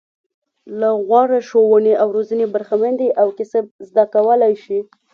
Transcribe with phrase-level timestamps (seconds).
[0.79, 4.79] له غوره ښوونې او روزنې برخمن دي او کسب زده کولای شي.